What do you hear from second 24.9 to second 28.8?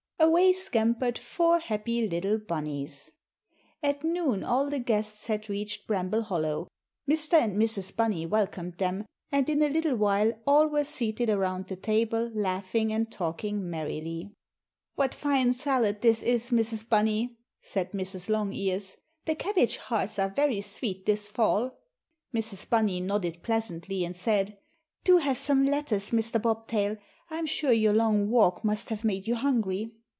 "Do have some lettuce, Mr. Bobtail. I'm sure your long walk